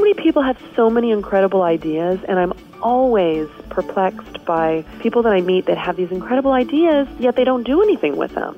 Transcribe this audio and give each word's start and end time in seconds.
many 0.00 0.14
people 0.14 0.42
have 0.42 0.58
so 0.74 0.90
many 0.90 1.10
incredible 1.10 1.62
ideas, 1.62 2.18
and 2.28 2.38
I'm 2.38 2.52
always 2.82 3.48
perplexed 3.68 4.44
by 4.44 4.84
people 5.00 5.22
that 5.22 5.32
I 5.32 5.40
meet 5.40 5.66
that 5.66 5.78
have 5.78 5.96
these 5.96 6.10
incredible 6.10 6.52
ideas, 6.52 7.06
yet 7.18 7.36
they 7.36 7.44
don't 7.44 7.62
do 7.64 7.82
anything 7.82 8.16
with 8.16 8.34
them. 8.34 8.56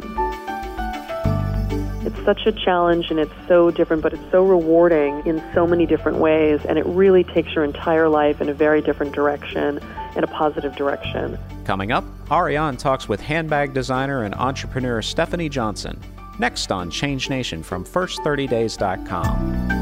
It's 2.04 2.24
such 2.24 2.46
a 2.46 2.52
challenge 2.52 3.10
and 3.10 3.20
it's 3.20 3.32
so 3.46 3.70
different, 3.70 4.02
but 4.02 4.12
it's 4.12 4.30
so 4.32 4.44
rewarding 4.44 5.24
in 5.24 5.42
so 5.54 5.66
many 5.66 5.86
different 5.86 6.18
ways, 6.18 6.60
and 6.64 6.78
it 6.78 6.86
really 6.86 7.24
takes 7.24 7.54
your 7.54 7.64
entire 7.64 8.08
life 8.08 8.40
in 8.40 8.48
a 8.48 8.54
very 8.54 8.80
different 8.80 9.12
direction, 9.12 9.78
in 10.16 10.24
a 10.24 10.28
positive 10.28 10.74
direction. 10.74 11.38
Coming 11.64 11.92
up, 11.92 12.04
Ariane 12.30 12.76
talks 12.76 13.08
with 13.08 13.20
handbag 13.20 13.72
designer 13.72 14.24
and 14.24 14.34
entrepreneur 14.34 15.00
Stephanie 15.02 15.48
Johnson. 15.48 16.00
Next 16.38 16.72
on 16.72 16.90
Change 16.90 17.30
Nation 17.30 17.62
from 17.62 17.84
First30Days.com. 17.84 19.81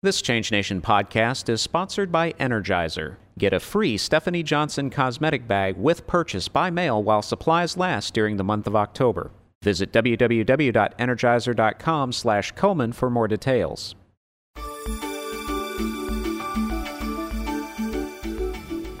This 0.00 0.22
Change 0.22 0.52
Nation 0.52 0.80
podcast 0.80 1.48
is 1.48 1.60
sponsored 1.60 2.12
by 2.12 2.30
Energizer. 2.34 3.16
Get 3.36 3.52
a 3.52 3.58
free 3.58 3.98
Stephanie 3.98 4.44
Johnson 4.44 4.90
cosmetic 4.90 5.48
bag 5.48 5.76
with 5.76 6.06
purchase 6.06 6.46
by 6.46 6.70
mail 6.70 7.02
while 7.02 7.20
supplies 7.20 7.76
last 7.76 8.14
during 8.14 8.36
the 8.36 8.44
month 8.44 8.68
of 8.68 8.76
October. 8.76 9.32
Visit 9.64 9.90
www.energizer.com 9.90 12.12
slash 12.12 12.54
Komen 12.54 12.94
for 12.94 13.10
more 13.10 13.26
details. 13.26 13.96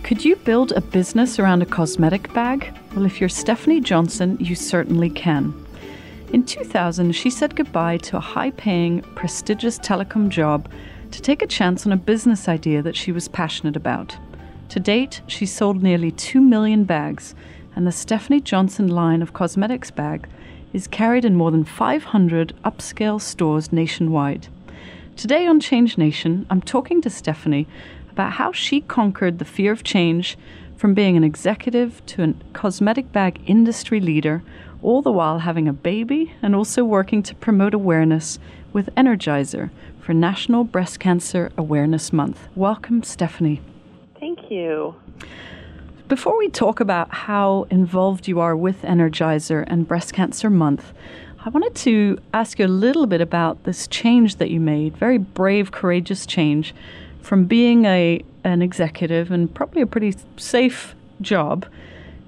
Could 0.02 0.24
you 0.24 0.34
build 0.34 0.72
a 0.72 0.80
business 0.80 1.38
around 1.38 1.62
a 1.62 1.66
cosmetic 1.66 2.32
bag? 2.32 2.76
Well, 2.96 3.06
if 3.06 3.20
you're 3.20 3.28
Stephanie 3.28 3.80
Johnson, 3.80 4.36
you 4.40 4.56
certainly 4.56 5.10
can. 5.10 5.54
In 6.30 6.44
2000, 6.44 7.12
she 7.12 7.30
said 7.30 7.56
goodbye 7.56 7.96
to 7.98 8.18
a 8.18 8.20
high 8.20 8.50
paying, 8.50 9.00
prestigious 9.14 9.78
telecom 9.78 10.28
job 10.28 10.68
to 11.10 11.22
take 11.22 11.40
a 11.40 11.46
chance 11.46 11.86
on 11.86 11.92
a 11.92 11.96
business 11.96 12.48
idea 12.48 12.82
that 12.82 12.96
she 12.96 13.12
was 13.12 13.28
passionate 13.28 13.76
about. 13.76 14.14
To 14.68 14.78
date, 14.78 15.22
she's 15.26 15.50
sold 15.50 15.82
nearly 15.82 16.10
2 16.10 16.42
million 16.42 16.84
bags, 16.84 17.34
and 17.74 17.86
the 17.86 17.92
Stephanie 17.92 18.42
Johnson 18.42 18.88
line 18.88 19.22
of 19.22 19.32
cosmetics 19.32 19.90
bag 19.90 20.28
is 20.74 20.86
carried 20.86 21.24
in 21.24 21.34
more 21.34 21.50
than 21.50 21.64
500 21.64 22.54
upscale 22.62 23.18
stores 23.18 23.72
nationwide. 23.72 24.48
Today 25.16 25.46
on 25.46 25.60
Change 25.60 25.96
Nation, 25.96 26.44
I'm 26.50 26.60
talking 26.60 27.00
to 27.00 27.10
Stephanie 27.10 27.66
about 28.10 28.32
how 28.32 28.52
she 28.52 28.82
conquered 28.82 29.38
the 29.38 29.46
fear 29.46 29.72
of 29.72 29.82
change 29.82 30.36
from 30.76 30.92
being 30.92 31.16
an 31.16 31.24
executive 31.24 32.04
to 32.04 32.22
a 32.22 32.34
cosmetic 32.52 33.12
bag 33.12 33.40
industry 33.46 33.98
leader 33.98 34.42
all 34.82 35.02
the 35.02 35.12
while 35.12 35.40
having 35.40 35.68
a 35.68 35.72
baby 35.72 36.32
and 36.42 36.54
also 36.54 36.84
working 36.84 37.22
to 37.22 37.34
promote 37.34 37.74
awareness 37.74 38.38
with 38.72 38.88
Energizer 38.96 39.70
for 40.00 40.14
National 40.14 40.64
Breast 40.64 41.00
Cancer 41.00 41.50
Awareness 41.56 42.12
Month. 42.12 42.48
Welcome, 42.54 43.02
Stephanie. 43.02 43.60
Thank 44.20 44.50
you. 44.50 44.94
Before 46.08 46.38
we 46.38 46.48
talk 46.48 46.80
about 46.80 47.12
how 47.12 47.66
involved 47.70 48.28
you 48.28 48.40
are 48.40 48.56
with 48.56 48.82
Energizer 48.82 49.64
and 49.66 49.86
Breast 49.86 50.12
Cancer 50.12 50.48
Month, 50.48 50.92
I 51.44 51.50
wanted 51.50 51.74
to 51.76 52.18
ask 52.32 52.58
you 52.58 52.66
a 52.66 52.68
little 52.68 53.06
bit 53.06 53.20
about 53.20 53.64
this 53.64 53.86
change 53.86 54.36
that 54.36 54.50
you 54.50 54.60
made, 54.60 54.96
very 54.96 55.18
brave, 55.18 55.70
courageous 55.70 56.26
change 56.26 56.74
from 57.20 57.44
being 57.44 57.84
a 57.84 58.24
an 58.44 58.62
executive 58.62 59.30
and 59.30 59.52
probably 59.52 59.82
a 59.82 59.86
pretty 59.86 60.14
safe 60.36 60.94
job 61.20 61.66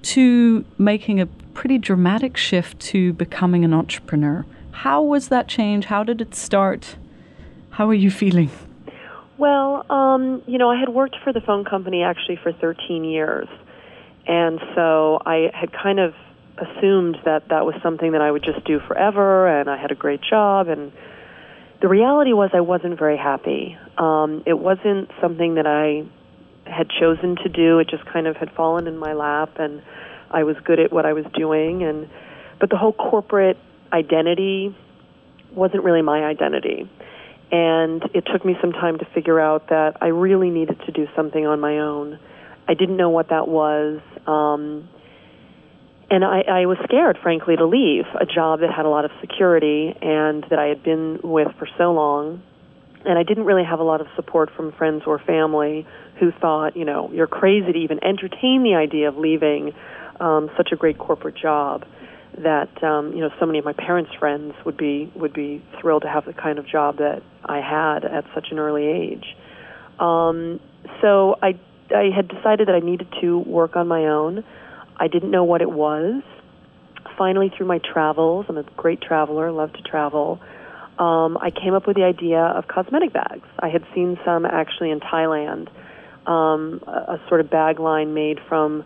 to 0.02 0.64
making 0.78 1.20
a 1.20 1.26
pretty 1.54 1.78
dramatic 1.78 2.36
shift 2.36 2.80
to 2.80 3.12
becoming 3.12 3.64
an 3.64 3.74
entrepreneur. 3.74 4.44
How 4.72 5.02
was 5.02 5.28
that 5.28 5.48
change? 5.48 5.86
How 5.86 6.04
did 6.04 6.20
it 6.20 6.34
start? 6.34 6.96
How 7.70 7.88
are 7.88 7.94
you 7.94 8.10
feeling? 8.10 8.50
Well, 9.38 9.90
um, 9.90 10.42
you 10.46 10.58
know, 10.58 10.70
I 10.70 10.78
had 10.78 10.90
worked 10.90 11.16
for 11.24 11.32
the 11.32 11.40
phone 11.40 11.64
company 11.64 12.02
actually 12.02 12.36
for 12.42 12.52
13 12.52 13.04
years. 13.04 13.48
And 14.26 14.60
so 14.74 15.18
I 15.24 15.50
had 15.52 15.72
kind 15.72 15.98
of 15.98 16.14
assumed 16.58 17.16
that 17.24 17.48
that 17.48 17.64
was 17.64 17.74
something 17.82 18.12
that 18.12 18.20
I 18.20 18.30
would 18.30 18.44
just 18.44 18.64
do 18.64 18.80
forever, 18.86 19.48
and 19.48 19.68
I 19.68 19.76
had 19.76 19.90
a 19.90 19.94
great 19.94 20.20
job. 20.22 20.68
And 20.68 20.92
the 21.80 21.88
reality 21.88 22.32
was, 22.32 22.50
I 22.52 22.60
wasn't 22.60 22.98
very 22.98 23.16
happy. 23.16 23.76
Um, 23.96 24.42
it 24.46 24.58
wasn't 24.58 25.10
something 25.20 25.54
that 25.54 25.66
I 25.66 26.04
had 26.70 26.88
chosen 26.88 27.36
to 27.36 27.48
do. 27.48 27.78
It 27.78 27.88
just 27.88 28.04
kind 28.06 28.26
of 28.26 28.36
had 28.36 28.50
fallen 28.52 28.86
in 28.86 28.96
my 28.96 29.12
lap, 29.12 29.58
and 29.58 29.82
I 30.30 30.44
was 30.44 30.56
good 30.64 30.78
at 30.78 30.92
what 30.92 31.06
I 31.06 31.12
was 31.12 31.24
doing. 31.34 31.82
And 31.82 32.08
but 32.58 32.70
the 32.70 32.76
whole 32.76 32.92
corporate 32.92 33.58
identity 33.92 34.74
wasn't 35.52 35.82
really 35.82 36.02
my 36.02 36.24
identity. 36.24 36.88
And 37.52 38.02
it 38.14 38.24
took 38.32 38.44
me 38.44 38.56
some 38.60 38.72
time 38.72 38.98
to 38.98 39.04
figure 39.06 39.40
out 39.40 39.68
that 39.70 39.96
I 40.00 40.08
really 40.08 40.50
needed 40.50 40.80
to 40.86 40.92
do 40.92 41.08
something 41.16 41.46
on 41.46 41.58
my 41.58 41.78
own. 41.78 42.18
I 42.68 42.74
didn't 42.74 42.96
know 42.96 43.10
what 43.10 43.30
that 43.30 43.48
was. 43.48 44.00
Um, 44.26 44.88
and 46.10 46.24
I, 46.24 46.42
I 46.42 46.66
was 46.66 46.78
scared, 46.84 47.18
frankly, 47.22 47.56
to 47.56 47.66
leave 47.66 48.04
a 48.20 48.26
job 48.26 48.60
that 48.60 48.70
had 48.72 48.84
a 48.84 48.88
lot 48.88 49.04
of 49.04 49.10
security 49.20 49.94
and 50.00 50.44
that 50.50 50.58
I 50.58 50.66
had 50.66 50.82
been 50.82 51.20
with 51.22 51.48
for 51.58 51.68
so 51.78 51.92
long. 51.92 52.42
And 53.04 53.18
I 53.18 53.22
didn't 53.22 53.44
really 53.44 53.64
have 53.64 53.80
a 53.80 53.82
lot 53.82 54.00
of 54.00 54.08
support 54.14 54.50
from 54.54 54.72
friends 54.72 55.04
or 55.06 55.18
family 55.18 55.86
who 56.18 56.32
thought, 56.32 56.76
you 56.76 56.84
know, 56.84 57.10
you're 57.12 57.26
crazy 57.26 57.72
to 57.72 57.78
even 57.78 58.02
entertain 58.04 58.62
the 58.62 58.74
idea 58.74 59.08
of 59.08 59.16
leaving 59.16 59.72
um, 60.20 60.50
such 60.56 60.68
a 60.72 60.76
great 60.76 60.98
corporate 60.98 61.36
job 61.36 61.84
that 62.38 62.82
um, 62.82 63.12
you 63.12 63.20
know 63.20 63.30
so 63.38 63.46
many 63.46 63.58
of 63.58 63.64
my 63.64 63.72
parents' 63.72 64.10
friends 64.18 64.54
would 64.64 64.76
be 64.76 65.10
would 65.16 65.32
be 65.32 65.62
thrilled 65.80 66.02
to 66.02 66.08
have 66.08 66.24
the 66.24 66.32
kind 66.32 66.58
of 66.58 66.66
job 66.66 66.98
that 66.98 67.22
I 67.44 67.60
had 67.60 68.04
at 68.04 68.24
such 68.34 68.48
an 68.50 68.58
early 68.58 68.86
age. 68.86 69.36
Um, 69.98 70.60
so 71.00 71.36
I 71.42 71.58
I 71.94 72.10
had 72.14 72.28
decided 72.28 72.68
that 72.68 72.74
I 72.74 72.80
needed 72.80 73.08
to 73.20 73.38
work 73.38 73.76
on 73.76 73.88
my 73.88 74.06
own. 74.06 74.44
I 74.96 75.08
didn't 75.08 75.30
know 75.30 75.44
what 75.44 75.62
it 75.62 75.70
was. 75.70 76.22
Finally, 77.16 77.52
through 77.56 77.66
my 77.66 77.78
travels, 77.78 78.46
I'm 78.48 78.58
a 78.58 78.62
great 78.62 79.00
traveler, 79.00 79.50
love 79.50 79.72
to 79.72 79.82
travel. 79.82 80.40
Um, 81.00 81.38
I 81.40 81.50
came 81.50 81.72
up 81.72 81.86
with 81.86 81.96
the 81.96 82.04
idea 82.04 82.40
of 82.40 82.68
cosmetic 82.68 83.14
bags. 83.14 83.48
I 83.58 83.68
had 83.70 83.82
seen 83.94 84.18
some 84.22 84.44
actually 84.44 84.90
in 84.90 85.00
Thailand, 85.00 85.68
um, 86.26 86.82
a, 86.86 87.14
a 87.14 87.22
sort 87.26 87.40
of 87.40 87.48
bag 87.48 87.80
line 87.80 88.12
made 88.12 88.38
from 88.46 88.84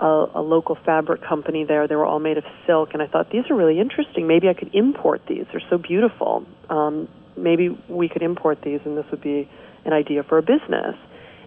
a, 0.00 0.26
a 0.34 0.42
local 0.42 0.76
fabric 0.84 1.22
company 1.22 1.62
there. 1.62 1.86
They 1.86 1.94
were 1.94 2.04
all 2.04 2.18
made 2.18 2.36
of 2.36 2.44
silk, 2.66 2.94
and 2.94 3.00
I 3.00 3.06
thought 3.06 3.30
these 3.30 3.44
are 3.48 3.54
really 3.54 3.78
interesting. 3.78 4.26
Maybe 4.26 4.48
I 4.48 4.54
could 4.54 4.74
import 4.74 5.22
these. 5.28 5.44
They're 5.52 5.62
so 5.70 5.78
beautiful. 5.78 6.44
Um, 6.68 7.08
maybe 7.36 7.68
we 7.88 8.08
could 8.08 8.22
import 8.22 8.58
these, 8.64 8.80
and 8.84 8.98
this 8.98 9.06
would 9.12 9.22
be 9.22 9.48
an 9.84 9.92
idea 9.92 10.24
for 10.24 10.38
a 10.38 10.42
business. 10.42 10.96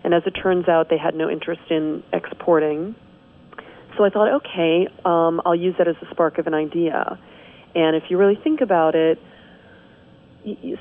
And 0.05 0.13
as 0.13 0.23
it 0.25 0.31
turns 0.31 0.69
out, 0.69 0.89
they 0.89 0.97
had 0.97 1.13
no 1.13 1.29
interest 1.29 1.69
in 1.69 2.03
exporting. 2.13 2.95
So 3.97 4.05
I 4.05 4.09
thought, 4.09 4.31
okay, 4.45 4.87
um, 5.03 5.41
I'll 5.45 5.55
use 5.55 5.75
that 5.77 5.89
as 5.89 5.95
a 6.01 6.09
spark 6.11 6.37
of 6.37 6.47
an 6.47 6.53
idea. 6.53 7.19
And 7.75 7.97
if 7.97 8.03
you 8.09 8.17
really 8.17 8.39
think 8.41 8.61
about 8.61 8.95
it, 8.95 9.19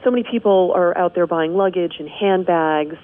so 0.05 0.11
many 0.11 0.25
people 0.31 0.73
are 0.75 0.97
out 0.97 1.15
there 1.15 1.27
buying 1.27 1.55
luggage 1.55 1.95
and 1.99 2.09
handbags, 2.09 2.97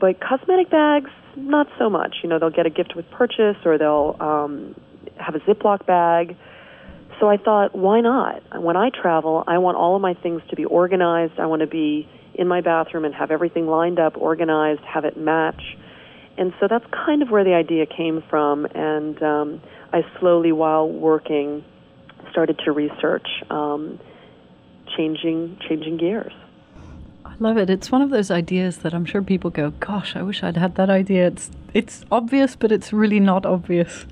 but 0.00 0.20
cosmetic 0.20 0.70
bags 0.70 1.10
not 1.36 1.66
so 1.78 1.88
much. 1.88 2.16
You 2.22 2.28
know, 2.28 2.38
they'll 2.38 2.50
get 2.50 2.66
a 2.66 2.70
gift 2.70 2.94
with 2.94 3.10
purchase 3.10 3.56
or 3.64 3.78
they'll 3.78 4.16
um, 4.20 4.74
have 5.18 5.34
a 5.34 5.40
Ziploc 5.40 5.86
bag. 5.86 6.36
So 7.20 7.28
I 7.28 7.36
thought, 7.36 7.74
why 7.74 8.00
not? 8.00 8.60
When 8.60 8.76
I 8.76 8.90
travel, 8.90 9.44
I 9.46 9.58
want 9.58 9.76
all 9.76 9.96
of 9.96 10.02
my 10.02 10.14
things 10.14 10.42
to 10.50 10.56
be 10.56 10.64
organized. 10.64 11.38
I 11.38 11.46
want 11.46 11.60
to 11.60 11.66
be 11.66 12.08
in 12.34 12.48
my 12.48 12.60
bathroom 12.60 13.04
and 13.04 13.14
have 13.14 13.30
everything 13.30 13.66
lined 13.66 13.98
up, 13.98 14.16
organized, 14.16 14.80
have 14.82 15.04
it 15.04 15.16
match. 15.16 15.62
And 16.36 16.52
so 16.58 16.66
that's 16.68 16.84
kind 16.92 17.22
of 17.22 17.30
where 17.30 17.44
the 17.44 17.54
idea 17.54 17.86
came 17.86 18.22
from. 18.28 18.66
And 18.66 19.22
um, 19.22 19.62
I 19.92 20.02
slowly, 20.18 20.50
while 20.50 20.88
working, 20.88 21.64
started 22.32 22.58
to 22.64 22.72
research 22.72 23.28
um, 23.50 24.00
changing 24.96 25.58
changing 25.68 25.96
gears. 25.96 26.32
I 27.24 27.34
love 27.40 27.56
it. 27.56 27.68
It's 27.68 27.90
one 27.90 28.02
of 28.02 28.10
those 28.10 28.30
ideas 28.30 28.78
that 28.78 28.94
I'm 28.94 29.04
sure 29.04 29.22
people 29.22 29.50
go, 29.50 29.70
"Gosh, 29.80 30.14
I 30.14 30.22
wish 30.22 30.42
I'd 30.42 30.56
had 30.56 30.76
that 30.76 30.90
idea." 30.90 31.26
It's 31.26 31.50
it's 31.72 32.04
obvious, 32.12 32.54
but 32.54 32.70
it's 32.70 32.92
really 32.92 33.20
not 33.20 33.44
obvious. 33.44 34.06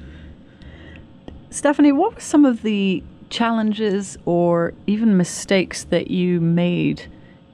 Stephanie, 1.50 1.92
what 1.92 2.14
were 2.14 2.20
some 2.20 2.44
of 2.44 2.62
the 2.62 3.02
challenges 3.30 4.18
or 4.24 4.74
even 4.86 5.16
mistakes 5.16 5.84
that 5.84 6.10
you 6.10 6.40
made 6.40 7.10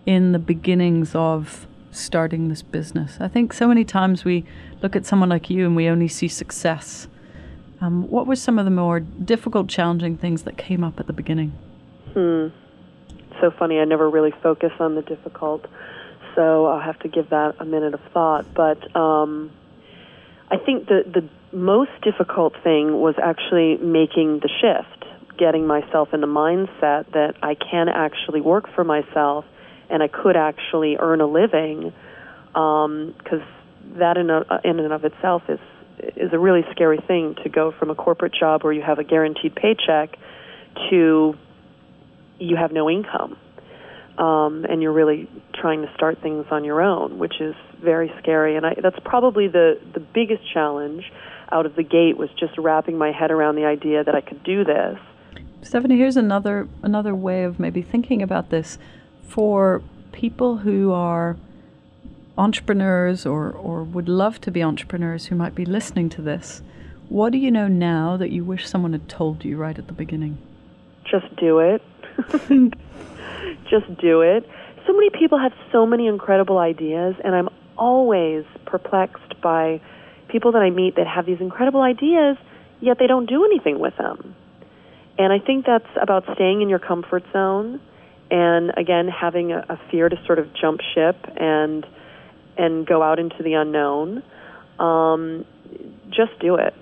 in 0.07 0.33
the 0.33 0.39
beginnings 0.39 1.15
of 1.15 1.67
starting 1.91 2.49
this 2.49 2.63
business? 2.63 3.19
I 3.21 3.29
think 3.29 3.53
so 3.53 3.69
many 3.69 3.85
times 3.85 4.25
we 4.25 4.45
look 4.83 4.97
at 4.97 5.05
someone 5.05 5.29
like 5.29 5.51
you 5.51 5.67
and 5.67 5.77
we 5.77 5.89
only 5.89 6.09
see 6.09 6.29
success. 6.29 7.09
Um, 7.81 8.09
what 8.09 8.27
were 8.27 8.37
some 8.37 8.59
of 8.59 8.65
the 8.65 8.71
more 8.71 9.01
difficult, 9.01 9.69
challenging 9.69 10.17
things 10.17 10.43
that 10.45 10.57
came 10.57 10.83
up 10.83 10.99
at 10.99 11.07
the 11.07 11.13
beginning? 11.13 11.53
Hmm 12.15 12.49
so 13.41 13.51
funny. 13.51 13.79
I 13.79 13.85
never 13.85 14.09
really 14.09 14.33
focus 14.43 14.73
on 14.79 14.95
the 14.95 15.03
difficult, 15.03 15.67
so 16.35 16.67
I'll 16.67 16.81
have 16.81 16.99
to 17.01 17.09
give 17.09 17.31
that 17.31 17.57
a 17.59 17.65
minute 17.65 17.95
of 17.95 18.01
thought. 18.13 18.47
But 18.55 18.95
um, 18.97 19.51
I 20.51 20.57
think 20.57 20.89
the 20.89 21.05
the 21.07 21.57
most 21.57 21.93
difficult 22.03 22.55
thing 22.63 23.01
was 23.01 23.15
actually 23.23 23.77
making 23.79 24.41
the 24.41 24.51
shift 24.61 24.99
getting 25.39 25.67
myself 25.67 26.13
in 26.13 26.21
the 26.21 26.27
mindset 26.27 27.11
that 27.13 27.35
I 27.43 27.55
can 27.55 27.89
actually 27.89 28.41
work 28.41 28.75
for 28.75 28.85
myself 28.85 29.45
and 29.89 30.03
I 30.03 30.09
could 30.09 30.37
actually 30.37 30.97
earn 30.99 31.21
a 31.21 31.27
living, 31.27 31.93
because 32.53 33.41
um, 33.41 33.99
that 33.99 34.19
in, 34.19 34.29
a, 34.29 34.45
in 34.65 34.81
and 34.81 34.93
of 34.93 35.05
itself 35.05 35.43
is 35.49 35.61
is 36.17 36.33
a 36.33 36.39
really 36.39 36.65
scary 36.71 36.99
thing 36.99 37.35
to 37.43 37.49
go 37.49 37.73
from 37.73 37.91
a 37.91 37.95
corporate 37.95 38.33
job 38.33 38.63
where 38.63 38.73
you 38.73 38.83
have 38.83 38.99
a 38.99 39.05
guaranteed 39.05 39.55
paycheck 39.55 40.17
to 40.91 41.37
you 42.39 42.57
have 42.57 42.73
no 42.73 42.89
income. 42.91 43.37
Um, 44.19 44.65
and 44.69 44.83
you're 44.83 44.93
really 44.93 45.31
trying 45.55 45.83
to 45.83 45.93
start 45.95 46.21
things 46.21 46.47
on 46.51 46.65
your 46.65 46.83
own, 46.83 47.19
which 47.19 47.41
is 47.41 47.55
very 47.81 48.13
scary. 48.21 48.57
And 48.57 48.67
I, 48.67 48.75
that's 48.83 48.99
probably 49.05 49.47
the, 49.47 49.81
the 49.95 50.01
biggest 50.01 50.43
challenge 50.53 51.05
out 51.53 51.67
of 51.67 51.77
the 51.77 51.85
gate 51.85 52.17
was 52.17 52.29
just 52.39 52.59
wrapping 52.59 52.99
my 52.99 53.13
head 53.13 53.31
around 53.31 53.55
the 53.55 53.65
idea 53.65 54.03
that 54.03 54.17
I 54.17 54.21
could 54.21 54.43
do 54.43 54.65
this. 54.65 54.99
Stephanie, 55.63 55.97
here's 55.97 56.17
another 56.17 56.69
another 56.83 57.15
way 57.15 57.45
of 57.45 57.59
maybe 57.59 57.83
thinking 57.83 58.23
about 58.23 58.51
this 58.51 58.79
for 59.23 59.83
people 60.13 60.59
who 60.59 60.93
are 60.93 61.37
entrepreneurs 62.37 63.27
or, 63.27 63.51
or 63.51 63.83
would 63.83 64.09
love 64.09 64.41
to 64.41 64.51
be 64.51 64.63
entrepreneurs 64.63 65.27
who 65.27 65.35
might 65.35 65.55
be 65.55 65.65
listening 65.65 66.09
to 66.09 66.23
this. 66.23 66.63
What 67.09 67.33
do 67.33 67.39
you 67.39 67.51
know 67.51 67.69
now 67.69 68.17
that 68.17 68.31
you 68.31 68.45
wish 68.45 68.69
someone 68.69 68.93
had 68.93 69.09
told 69.09 69.45
you 69.45 69.57
right 69.57 69.79
at 69.79 69.89
the 69.89 69.93
beginning? 69.93 70.39
Just 71.11 71.35
do 71.37 71.59
it. 71.59 71.83
Just 73.71 73.99
do 74.01 74.23
it. 74.23 74.49
So 74.87 74.93
many 74.93 75.11
people 75.11 75.39
have 75.39 75.53
so 75.73 75.87
many 75.87 76.07
incredible 76.07 76.59
ideas, 76.59 77.15
and 77.23 77.35
I'm 77.35 77.49
always 77.77 78.45
perplexed 78.67 79.41
by 79.43 79.81
people 80.29 80.53
that 80.53 80.63
I 80.63 80.71
meet 80.71 80.97
that 80.97 81.07
have 81.07 81.27
these 81.27 81.41
incredible 81.41 81.83
ideas, 81.83 82.37
yet 82.81 82.99
they 82.99 83.07
don't 83.07 83.27
do 83.27 83.45
anything 83.45 83.79
with 83.79 83.97
them. 83.97 84.35
And 85.19 85.33
I 85.33 85.39
think 85.39 85.67
that's 85.67 85.89
about 86.01 86.25
staying 86.35 86.63
in 86.63 86.69
your 86.69 86.79
comfort 86.79 87.25
zone 87.33 87.81
and 88.31 88.73
again 88.77 89.09
having 89.09 89.53
a, 89.53 89.65
a 89.71 89.81
fear 89.91 90.09
to 90.09 90.17
sort 90.27 90.39
of 90.39 90.47
jump 90.55 90.81
ship 90.95 91.17
and 91.37 91.87
and 92.57 92.87
go 92.87 93.03
out 93.03 93.19
into 93.19 93.43
the 93.43 93.55
unknown. 93.55 94.23
Um, 94.79 95.45
just 96.11 96.39
do 96.41 96.57
it. 96.57 96.75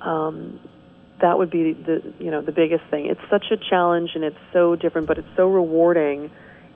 Um, 0.00 0.60
that 1.24 1.38
would 1.38 1.48
be 1.48 1.72
the 1.72 2.02
you 2.18 2.30
know 2.30 2.42
the 2.42 2.52
biggest 2.52 2.84
thing. 2.90 3.06
It's 3.06 3.30
such 3.30 3.46
a 3.50 3.56
challenge 3.56 4.10
and 4.14 4.22
it's 4.22 4.36
so 4.52 4.76
different, 4.76 5.06
but 5.06 5.16
it's 5.16 5.34
so 5.36 5.48
rewarding 5.48 6.30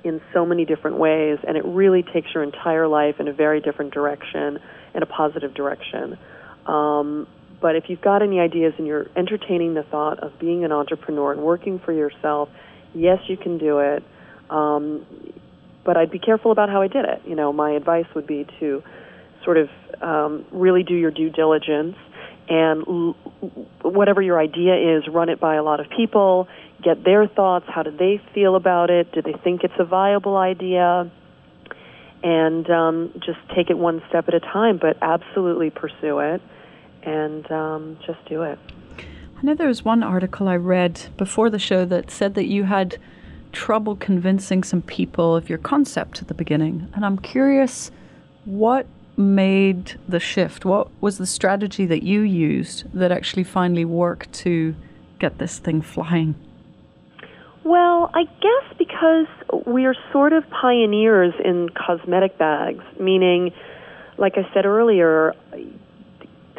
in 0.05 0.23
so 0.33 0.47
many 0.47 0.65
different 0.65 0.97
ways, 0.97 1.39
and 1.47 1.59
it 1.59 1.65
really 1.67 2.03
takes 2.03 2.33
your 2.33 2.43
entire 2.43 2.89
life 2.89 3.17
in 3.21 3.29
a 3.29 3.33
very 3.33 3.61
different 3.61 3.93
direction, 3.93 4.59
in 4.95 5.03
a 5.03 5.07
positive 5.07 5.53
direction. 5.53 6.17
Um, 6.65 7.27
but 7.61 7.77
if 7.77 7.91
you've 7.91 8.01
got 8.01 8.23
any 8.23 8.41
ideas 8.41 8.73
and 8.79 8.87
you're 8.87 9.09
entertaining 9.17 9.75
the 9.75 9.83
thought 9.83 10.21
of 10.21 10.39
being 10.39 10.65
an 10.65 10.73
entrepreneur 10.73 11.33
and 11.33 11.43
working 11.43 11.79
for 11.79 11.93
yourself, 11.93 12.49
yes, 12.95 13.19
you 13.29 13.37
can 13.37 13.59
do 13.59 13.81
it. 13.81 14.03
Um, 14.49 15.05
but 15.85 15.99
I'd 15.99 16.11
be 16.11 16.21
careful 16.21 16.53
about 16.53 16.71
how 16.71 16.81
I 16.81 16.89
did 16.89 17.05
it. 17.05 17.21
You 17.27 17.35
know, 17.35 17.53
my 17.53 17.73
advice 17.73 18.07
would 18.15 18.27
be 18.27 18.47
to 18.61 18.83
sort 19.45 19.59
of 19.59 19.69
um, 20.01 20.47
really 20.53 20.85
do 20.85 20.95
your 20.95 21.11
due 21.11 21.29
diligence 21.29 21.97
and 22.49 22.85
l- 22.87 23.17
whatever 23.83 24.23
your 24.23 24.41
idea 24.41 24.97
is, 24.97 25.07
run 25.09 25.29
it 25.29 25.41
by 25.41 25.57
a 25.57 25.63
lot 25.63 25.81
of 25.81 25.87
people, 25.91 26.49
get 26.83 27.05
their 27.05 27.27
thoughts. 27.27 27.67
How 27.69 27.83
do 27.83 27.91
they 27.91 28.21
feel 28.35 28.57
about 28.57 28.91
it? 28.91 29.13
Do 29.13 29.23
they 29.23 29.35
think 29.45 29.65
it's 29.65 29.75
a 29.79 29.85
viable 29.85 30.37
idea? 30.37 31.11
And 32.23 32.69
um, 32.71 33.13
just 33.25 33.39
take 33.55 33.71
it 33.71 33.79
one 33.79 34.03
step 34.09 34.29
at 34.29 34.35
a 34.35 34.41
time, 34.41 34.79
but 34.79 34.97
absolutely 35.03 35.71
pursue 35.71 36.19
it 36.19 36.43
and 37.03 37.51
um, 37.51 37.99
just 38.07 38.19
do 38.29 38.43
it. 38.43 38.59
I 38.99 39.43
know 39.43 39.55
there 39.55 39.69
was 39.69 39.85
one 39.85 40.03
article 40.03 40.49
I 40.49 40.57
read 40.57 41.01
before 41.17 41.49
the 41.49 41.61
show 41.61 41.85
that 41.85 42.11
said 42.11 42.35
that 42.35 42.47
you 42.47 42.65
had 42.65 42.99
trouble 43.53 43.95
convincing 43.97 44.65
some 44.65 44.83
people 44.83 45.37
of 45.37 45.49
your 45.49 45.59
concept 45.59 46.21
at 46.21 46.29
the 46.29 46.35
beginning. 46.35 46.89
And 46.95 47.05
I'm 47.05 47.19
curious 47.19 47.91
what 48.45 48.87
made 49.19 49.99
the 50.09 50.21
shift? 50.21 50.65
What 50.65 50.89
was 51.03 51.19
the 51.19 51.27
strategy 51.27 51.85
that 51.87 52.03
you 52.03 52.21
used 52.21 52.85
that 52.95 53.13
actually 53.13 53.45
finally 53.45 53.85
worked 53.85 54.33
to 54.45 54.75
get 55.19 55.39
this 55.39 55.59
thing 55.59 55.83
flying? 55.83 56.35
Well, 57.65 58.11
I 58.15 58.25
guess 58.25 58.79
because 58.79 59.27
we 59.67 59.85
are 59.85 59.95
sort 60.13 60.33
of 60.33 60.45
pioneers 60.49 61.35
in 61.45 61.69
cosmetic 61.71 62.39
bags, 62.39 62.85
meaning, 62.99 63.53
like 64.17 64.35
I 64.37 64.49
said 64.55 64.65
earlier, 64.65 65.35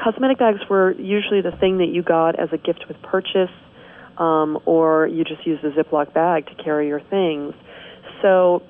cosmetic 0.03 0.38
bags 0.38 0.59
were 0.69 0.91
usually 0.91 1.41
the 1.41 1.51
thing 1.59 1.79
that 1.79 1.88
you 1.88 2.03
got 2.03 2.38
as 2.38 2.50
a 2.51 2.57
gift 2.57 2.85
with 2.88 3.01
purchase 3.01 3.50
um, 4.19 4.59
or 4.65 5.07
you 5.07 5.23
just 5.23 5.47
use 5.47 5.59
a 5.63 5.69
Ziploc 5.69 6.13
bag 6.13 6.45
to 6.47 6.63
carry 6.63 6.88
your 6.88 7.00
things. 7.00 7.53
So 8.21 8.61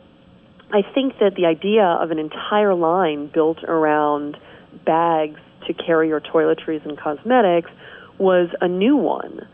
I 0.71 0.81
think 0.94 1.19
that 1.19 1.36
the 1.36 1.45
idea 1.45 1.83
of 1.83 2.12
an 2.12 2.19
entire 2.19 2.75
line 2.75 3.27
built 3.33 3.63
around 3.63 4.38
bags 4.86 5.39
to 5.68 5.74
carry 5.74 6.07
your 6.07 6.21
toiletries 6.21 6.86
and 6.86 6.98
cosmetics 6.98 7.71
was 8.18 8.50
a 8.62 8.68
new 8.68 8.95
one. 8.95 9.48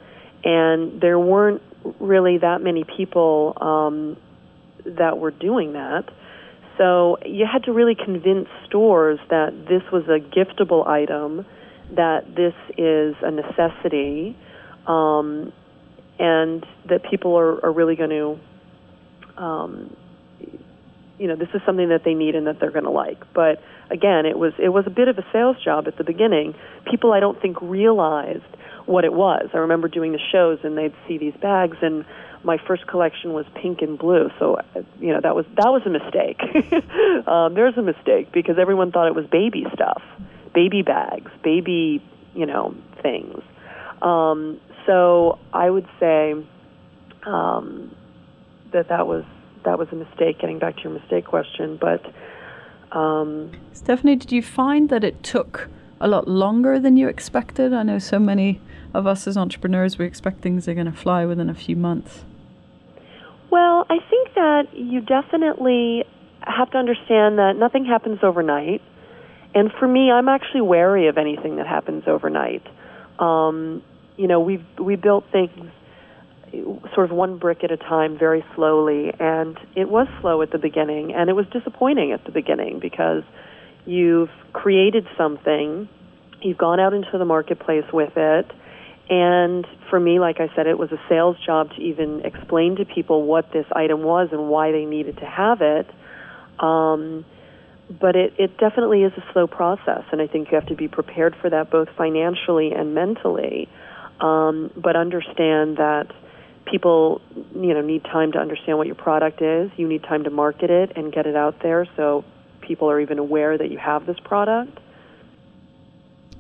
And 0.44 1.00
there 1.02 1.20
weren't 1.20 1.62
really 2.00 2.40
that 2.40 2.62
many 2.62 2.84
people 2.84 3.54
um, 3.62 4.18
that 4.86 5.18
were 5.18 5.32
doing 5.32 5.74
that. 5.74 6.06
So 6.78 7.18
you 7.26 7.46
had 7.52 7.64
to 7.64 7.74
really 7.74 7.96
convince 7.96 8.48
stores 8.66 9.20
that 9.30 9.54
this 9.70 9.84
was 9.92 10.04
a 10.08 10.20
giftable 10.20 10.86
item, 10.86 11.46
that 11.96 12.36
this 12.36 12.54
is 12.78 13.16
a 13.22 13.32
necessity, 13.32 14.36
um, 14.86 15.54
and 16.20 16.66
that 16.90 17.04
people 17.10 17.38
are, 17.38 17.64
are 17.66 17.72
really 17.72 17.96
going 17.96 18.10
to, 18.10 19.42
um, 19.42 19.96
you 21.18 21.28
know, 21.28 21.36
this 21.36 21.50
is 21.54 21.62
something 21.66 21.90
that 21.90 22.04
they 22.04 22.14
need 22.14 22.36
and 22.36 22.48
that 22.48 22.60
they're 22.60 22.72
going 22.72 22.86
to 22.86 22.92
like. 22.92 23.22
But 23.34 23.62
again, 23.90 24.26
it 24.26 24.38
was 24.38 24.54
it 24.60 24.70
was 24.70 24.86
a 24.88 24.90
bit 24.90 25.08
of 25.08 25.18
a 25.18 25.26
sales 25.32 25.58
job 25.64 25.88
at 25.88 25.98
the 25.98 26.04
beginning. 26.04 26.56
People, 26.90 27.14
I 27.14 27.20
don't 27.20 27.42
think, 27.42 27.62
realized 27.62 28.44
what 28.86 29.04
it 29.06 29.14
was. 29.14 29.50
I 29.54 29.58
remember 29.58 29.88
doing 29.88 30.12
the 30.12 30.20
shows 30.32 30.60
and 30.64 30.78
they'd 30.78 30.94
see 31.08 31.18
these 31.18 31.34
bags 31.42 31.78
and 31.82 32.06
my 32.44 32.58
first 32.68 32.86
collection 32.86 33.34
was 33.34 33.46
pink 33.56 33.82
and 33.82 33.98
blue 33.98 34.30
so 34.38 34.58
you 35.00 35.12
know 35.12 35.20
that 35.20 35.36
was 35.36 35.46
that 35.56 35.70
was 35.70 35.82
a 35.86 35.90
mistake 35.90 36.40
um, 37.28 37.56
there's 37.56 37.76
a 37.76 37.82
mistake 37.82 38.32
because 38.32 38.58
everyone 38.60 38.92
thought 38.92 39.08
it 39.08 39.16
was 39.16 39.26
baby 39.26 39.66
stuff 39.74 40.04
baby 40.54 40.84
bags 40.84 41.32
baby 41.44 42.04
you 42.36 42.46
know 42.46 42.76
things 43.02 43.42
um, 44.04 44.60
so 44.86 45.40
I 45.52 45.70
would 45.70 45.88
say 46.00 46.36
um, 47.26 47.96
that 48.72 48.90
that 48.90 49.08
was 49.08 49.24
that 49.66 49.78
was 49.78 49.88
a 49.92 49.96
mistake. 49.96 50.40
Getting 50.40 50.60
back 50.60 50.78
to 50.78 50.84
your 50.84 50.94
mistake 50.94 51.26
question, 51.26 51.78
but 51.80 52.02
um, 52.96 53.52
Stephanie, 53.74 54.16
did 54.16 54.32
you 54.32 54.42
find 54.42 54.90
that 54.90 55.04
it 55.04 55.22
took 55.22 55.70
a 56.00 56.08
lot 56.08 56.28
longer 56.28 56.80
than 56.80 56.98
you 56.98 57.08
expected? 57.08 57.74
I 57.74 57.84
know 57.84 58.00
so 58.00 58.20
many 58.20 58.62
of 58.94 59.06
us 59.06 59.28
as 59.28 59.38
entrepreneurs 59.38 59.98
we 59.98 60.06
expect 60.06 60.42
things 60.42 60.68
are 60.68 60.74
going 60.74 60.86
to 60.86 60.92
fly 60.92 61.26
within 61.26 61.50
a 61.50 61.54
few 61.54 61.76
months. 61.76 62.24
Well, 63.52 63.86
I 63.90 63.98
think 64.10 64.34
that 64.36 64.68
you 64.74 65.02
definitely 65.02 66.06
have 66.42 66.72
to 66.72 66.78
understand 66.78 67.38
that 67.40 67.56
nothing 67.58 67.86
happens 67.86 68.20
overnight. 68.24 68.82
And 69.54 69.72
for 69.80 69.88
me, 69.88 70.12
I'm 70.12 70.28
actually 70.28 70.62
wary 70.62 71.08
of 71.08 71.18
anything 71.18 71.58
that 71.58 71.68
happens 71.68 72.04
overnight. 72.08 72.64
Um, 73.20 73.82
you 74.18 74.28
know, 74.28 74.40
we 74.40 74.64
we 74.78 74.96
built 74.96 75.26
things 75.32 75.72
sort 76.94 77.10
of 77.10 77.12
one 77.12 77.38
brick 77.38 77.64
at 77.64 77.72
a 77.72 77.78
time 77.78 78.18
very 78.18 78.44
slowly. 78.56 79.12
And 79.20 79.58
it 79.76 79.90
was 79.90 80.08
slow 80.22 80.42
at 80.42 80.52
the 80.52 80.58
beginning 80.58 81.14
and 81.14 81.30
it 81.30 81.34
was 81.34 81.46
disappointing 81.48 82.12
at 82.12 82.24
the 82.26 82.32
beginning 82.32 82.80
because 82.80 83.24
you've 83.86 84.32
created 84.54 85.08
something 85.18 85.88
you've 86.42 86.58
gone 86.58 86.80
out 86.80 86.94
into 86.94 87.18
the 87.18 87.26
marketplace 87.26 87.86
with 87.94 88.14
it 88.16 88.52
and 89.10 89.66
for 89.90 90.00
me 90.00 90.20
like 90.20 90.40
i 90.40 90.50
said 90.56 90.68
it 90.68 90.78
was 90.78 90.92
a 90.92 91.00
sales 91.08 91.38
job 91.46 91.70
to 91.72 91.82
even 91.82 92.22
explain 92.22 92.76
to 92.76 92.86
people 92.86 93.24
what 93.24 93.52
this 93.52 93.66
item 93.72 94.04
was 94.04 94.30
and 94.32 94.50
why 94.50 94.72
they 94.72 94.86
needed 94.86 95.18
to 95.18 95.26
have 95.26 95.62
it. 95.62 95.90
Um, 96.60 97.26
but 97.88 98.16
it, 98.16 98.34
it 98.40 98.58
definitely 98.58 99.04
is 99.04 99.12
a 99.18 99.24
slow 99.34 99.46
process 99.46 100.04
and 100.12 100.22
i 100.22 100.28
think 100.28 100.50
you 100.52 100.56
have 100.56 100.68
to 100.68 100.76
be 100.76 100.88
prepared 100.88 101.36
for 101.42 101.50
that 101.50 101.70
both 101.70 101.90
financially 101.98 102.72
and 102.72 102.96
mentally. 102.96 103.70
Um, 104.20 104.72
but 104.76 104.96
understand 104.96 105.78
that 105.78 106.08
people 106.66 107.22
you 107.56 107.74
know 107.74 107.82
need 107.82 108.04
time 108.04 108.32
to 108.34 108.40
understand 108.40 108.78
what 108.78 108.88
your 108.88 108.96
product 108.96 109.42
is. 109.42 109.72
You 109.78 109.88
need 109.88 110.04
time 110.04 110.24
to 110.24 110.30
market 110.30 110.70
it 110.70 110.92
and 110.96 111.12
get 111.12 111.26
it 111.26 111.36
out 111.36 111.62
there 111.62 111.88
so 111.96 112.24
people 112.62 112.90
are 112.90 113.00
even 113.00 113.20
aware 113.20 113.58
that 113.58 113.72
you 113.72 113.78
have 113.78 114.06
this 114.06 114.20
product. 114.20 114.80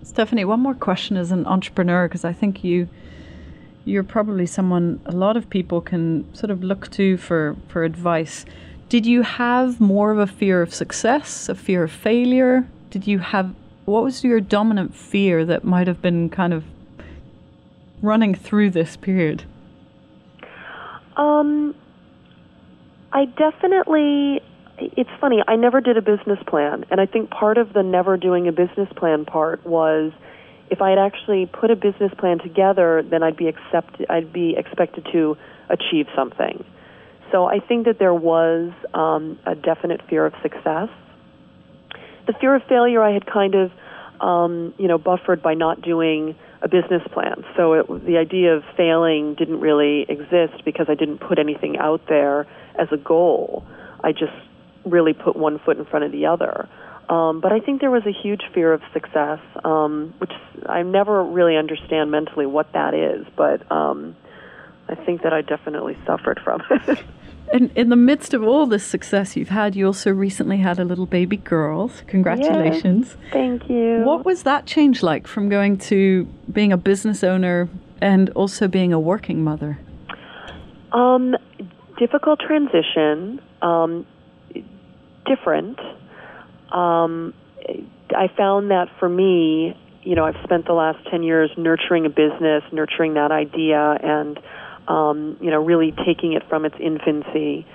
Stephanie, 0.03 0.45
one 0.45 0.59
more 0.59 0.73
question 0.73 1.17
as 1.17 1.31
an 1.31 1.45
entrepreneur 1.45 2.07
because 2.07 2.25
I 2.25 2.33
think 2.33 2.63
you 2.63 2.87
you're 3.85 4.03
probably 4.03 4.47
someone 4.47 4.99
a 5.05 5.11
lot 5.11 5.37
of 5.37 5.49
people 5.49 5.79
can 5.79 6.33
sort 6.33 6.49
of 6.49 6.63
look 6.63 6.89
to 6.91 7.17
for 7.17 7.55
for 7.67 7.83
advice. 7.83 8.45
Did 8.89 9.05
you 9.05 9.23
have 9.23 9.79
more 9.79 10.11
of 10.11 10.19
a 10.19 10.27
fear 10.27 10.61
of 10.61 10.73
success, 10.73 11.49
a 11.49 11.55
fear 11.55 11.83
of 11.83 11.91
failure? 11.91 12.67
Did 12.89 13.07
you 13.07 13.19
have 13.19 13.53
what 13.85 14.03
was 14.03 14.23
your 14.23 14.39
dominant 14.39 14.95
fear 14.95 15.45
that 15.45 15.63
might 15.63 15.87
have 15.87 16.01
been 16.01 16.29
kind 16.29 16.53
of 16.53 16.63
running 18.01 18.33
through 18.35 18.71
this 18.71 18.97
period? 18.97 19.43
Um, 21.15 21.75
I 23.11 23.25
definitely. 23.25 24.41
It's 24.77 25.09
funny. 25.21 25.41
I 25.47 25.55
never 25.55 25.79
did 25.79 25.95
a 25.97 26.01
business 26.01 26.39
plan, 26.47 26.85
and 26.91 26.99
I 26.99 27.05
think 27.05 27.29
part 27.29 27.57
of 27.57 27.71
the 27.71 27.81
never 27.81 28.17
doing 28.17 28.47
a 28.49 28.51
business 28.51 28.89
plan 28.97 29.23
part 29.23 29.65
was 29.65 30.11
if 30.69 30.81
I 30.81 30.89
had 30.89 30.99
actually 30.99 31.45
put 31.45 31.71
a 31.71 31.75
business 31.75 32.11
plan 32.17 32.39
together, 32.39 33.03
then 33.09 33.23
I'd 33.23 33.37
be 33.37 33.47
accepted. 33.47 34.07
I'd 34.09 34.33
be 34.33 34.55
expected 34.57 35.07
to 35.13 35.37
achieve 35.69 36.07
something. 36.15 36.63
So 37.31 37.45
I 37.45 37.59
think 37.59 37.85
that 37.85 37.99
there 37.99 38.13
was 38.13 38.71
um, 38.93 39.39
a 39.45 39.55
definite 39.55 40.01
fear 40.09 40.25
of 40.25 40.33
success. 40.41 40.89
The 42.27 42.33
fear 42.39 42.55
of 42.55 42.63
failure 42.63 43.01
I 43.03 43.13
had 43.13 43.25
kind 43.25 43.55
of, 43.55 43.71
um, 44.19 44.73
you 44.77 44.87
know, 44.87 44.97
buffered 44.97 45.41
by 45.41 45.53
not 45.53 45.81
doing 45.81 46.35
a 46.65 46.67
business 46.67 47.03
plan. 47.13 47.45
So 47.55 47.73
it, 47.73 48.05
the 48.05 48.17
idea 48.17 48.55
of 48.55 48.63
failing 48.75 49.35
didn't 49.35 49.59
really 49.59 50.05
exist 50.09 50.65
because 50.65 50.87
I 50.89 50.95
didn't 50.95 51.19
put 51.19 51.37
anything 51.37 51.77
out 51.77 52.01
there 52.09 52.47
as 52.77 52.87
a 52.91 52.97
goal. 52.97 53.63
I 54.03 54.11
just 54.11 54.33
really 54.83 55.13
put 55.13 55.35
one 55.35 55.59
foot 55.59 55.77
in 55.77 55.85
front 55.85 56.05
of 56.05 56.11
the 56.11 56.25
other. 56.25 56.67
Um, 57.07 57.39
but 57.39 57.53
I 57.53 57.59
think 57.59 57.81
there 57.81 57.91
was 57.91 58.03
a 58.07 58.11
huge 58.11 58.41
fear 58.51 58.73
of 58.73 58.81
success, 58.91 59.39
um, 59.63 60.15
which 60.17 60.31
I 60.65 60.81
never 60.81 61.23
really 61.23 61.55
understand 61.55 62.09
mentally 62.09 62.47
what 62.47 62.73
that 62.73 62.95
is. 62.95 63.27
But 63.35 63.71
um, 63.71 64.15
I 64.89 64.95
think 64.95 65.21
that 65.21 65.33
I 65.33 65.41
definitely 65.41 65.97
suffered 66.07 66.39
from 66.43 66.63
it. 66.71 66.99
in, 67.53 67.71
in 67.75 67.89
the 67.89 67.95
midst 67.95 68.33
of 68.33 68.43
all 68.43 68.65
this 68.65 68.85
success 68.85 69.35
you've 69.35 69.49
had, 69.49 69.75
you 69.75 69.85
also 69.85 70.11
recently 70.11 70.57
had 70.57 70.79
a 70.79 70.85
little 70.85 71.05
baby 71.05 71.37
girl. 71.37 71.91
Congratulations. 72.07 73.15
Yes, 73.23 73.31
thank 73.31 73.69
you. 73.69 74.01
What 74.03 74.25
was 74.25 74.43
that 74.43 74.65
change 74.65 75.03
like 75.03 75.27
from 75.27 75.49
going 75.49 75.77
to 75.89 76.25
being 76.51 76.71
a 76.71 76.77
business 76.77 77.23
owner 77.23 77.69
and 78.01 78.29
also 78.31 78.67
being 78.67 78.93
a 78.93 78.99
working 78.99 79.43
mother? 79.43 79.79
Um, 80.91 81.35
difficult 81.97 82.39
transition, 82.39 83.41
um, 83.61 84.05
different. 85.25 85.79
Um, 86.71 87.33
I 88.15 88.27
found 88.35 88.71
that 88.71 88.87
for 88.99 89.09
me, 89.09 89.77
you 90.03 90.15
know, 90.15 90.23
I've 90.23 90.41
spent 90.43 90.65
the 90.67 90.73
last 90.73 90.99
10 91.09 91.23
years 91.23 91.49
nurturing 91.57 92.05
a 92.05 92.09
business, 92.09 92.63
nurturing 92.71 93.15
that 93.15 93.31
idea, 93.31 93.97
and 94.01 94.39
um, 94.87 95.37
you 95.41 95.51
know, 95.51 95.63
really 95.63 95.93
taking 96.05 96.33
it 96.33 96.43
from 96.49 96.65
its 96.65 96.75
infancy. 96.79 97.65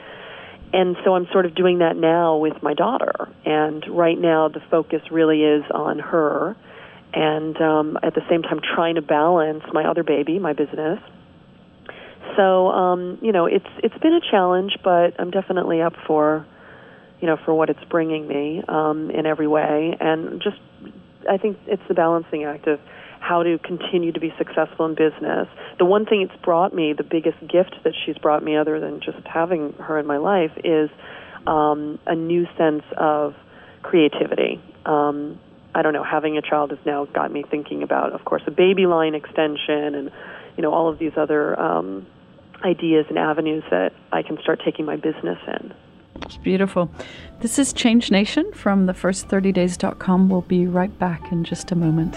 And 0.72 0.96
so 1.04 1.14
I'm 1.14 1.26
sort 1.32 1.46
of 1.46 1.54
doing 1.54 1.78
that 1.78 1.96
now 1.96 2.36
with 2.36 2.62
my 2.62 2.74
daughter. 2.74 3.28
And 3.44 3.84
right 3.88 4.18
now, 4.18 4.48
the 4.48 4.60
focus 4.70 5.02
really 5.10 5.42
is 5.42 5.64
on 5.74 5.98
her, 5.98 6.56
and 7.12 7.60
um, 7.60 7.98
at 8.02 8.14
the 8.14 8.22
same 8.30 8.42
time, 8.42 8.60
trying 8.60 8.94
to 8.94 9.02
balance 9.02 9.64
my 9.72 9.84
other 9.84 10.04
baby, 10.04 10.38
my 10.38 10.52
business. 10.52 11.00
So, 12.36 12.68
um, 12.68 13.18
you 13.20 13.32
know, 13.32 13.46
it's 13.46 13.66
it's 13.82 13.98
been 13.98 14.14
a 14.14 14.20
challenge, 14.30 14.76
but 14.84 15.18
I'm 15.18 15.32
definitely 15.32 15.82
up 15.82 15.94
for, 16.06 16.46
you 17.20 17.26
know, 17.26 17.36
for 17.44 17.52
what 17.52 17.68
it's 17.68 17.82
bringing 17.90 18.28
me 18.28 18.62
um, 18.68 19.10
in 19.10 19.26
every 19.26 19.48
way. 19.48 19.96
And 19.98 20.40
just, 20.40 20.58
I 21.28 21.38
think 21.38 21.58
it's 21.66 21.82
the 21.88 21.94
balancing 21.94 22.44
act 22.44 22.68
of 22.68 22.78
how 23.30 23.44
to 23.44 23.58
continue 23.58 24.10
to 24.10 24.18
be 24.18 24.34
successful 24.36 24.86
in 24.86 24.96
business. 24.96 25.46
The 25.78 25.84
one 25.84 26.04
thing 26.04 26.22
it's 26.22 26.42
brought 26.42 26.74
me, 26.74 26.94
the 26.94 27.04
biggest 27.04 27.38
gift 27.46 27.76
that 27.84 27.92
she's 28.04 28.18
brought 28.18 28.42
me, 28.42 28.56
other 28.56 28.80
than 28.80 29.00
just 29.00 29.24
having 29.24 29.72
her 29.74 30.00
in 30.00 30.06
my 30.06 30.16
life, 30.16 30.50
is 30.64 30.90
um, 31.46 32.00
a 32.08 32.16
new 32.16 32.48
sense 32.58 32.82
of 32.96 33.36
creativity. 33.82 34.60
Um, 34.84 35.38
I 35.76 35.82
don't 35.82 35.92
know, 35.92 36.02
having 36.02 36.38
a 36.38 36.42
child 36.42 36.70
has 36.70 36.80
now 36.84 37.04
got 37.04 37.30
me 37.30 37.44
thinking 37.48 37.84
about, 37.84 38.14
of 38.14 38.24
course, 38.24 38.42
a 38.48 38.50
baby 38.50 38.86
line 38.86 39.14
extension 39.14 39.94
and, 39.94 40.10
you 40.56 40.62
know, 40.64 40.74
all 40.74 40.88
of 40.88 40.98
these 40.98 41.12
other 41.16 41.58
um, 41.58 42.08
ideas 42.64 43.06
and 43.08 43.16
avenues 43.16 43.62
that 43.70 43.92
I 44.10 44.24
can 44.24 44.38
start 44.42 44.60
taking 44.64 44.84
my 44.84 44.96
business 44.96 45.38
in. 45.46 45.72
It's 46.22 46.36
beautiful. 46.38 46.90
This 47.38 47.60
is 47.60 47.72
Change 47.72 48.10
Nation 48.10 48.52
from 48.54 48.88
thefirst30days.com. 48.88 50.28
We'll 50.28 50.40
be 50.40 50.66
right 50.66 50.98
back 50.98 51.30
in 51.30 51.44
just 51.44 51.70
a 51.70 51.76
moment. 51.76 52.16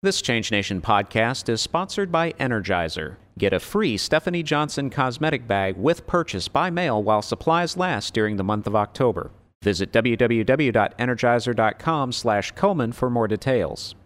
This 0.00 0.22
Change 0.22 0.52
Nation 0.52 0.80
podcast 0.80 1.48
is 1.48 1.60
sponsored 1.60 2.12
by 2.12 2.30
Energizer. 2.34 3.16
Get 3.36 3.52
a 3.52 3.58
free 3.58 3.96
Stephanie 3.96 4.44
Johnson 4.44 4.90
cosmetic 4.90 5.48
bag 5.48 5.76
with 5.76 6.06
purchase 6.06 6.46
by 6.46 6.70
mail 6.70 7.02
while 7.02 7.20
supplies 7.20 7.76
last 7.76 8.14
during 8.14 8.36
the 8.36 8.44
month 8.44 8.68
of 8.68 8.76
October. 8.76 9.32
Visit 9.64 9.90
www.energizer.com 9.90 12.12
slash 12.12 12.54
Komen 12.54 12.94
for 12.94 13.10
more 13.10 13.26
details. 13.26 13.96